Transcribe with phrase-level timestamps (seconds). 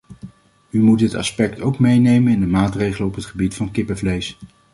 [0.69, 4.37] U moet dit aspect ook meenemen in de maatregelen op het gebied van kippenvlees.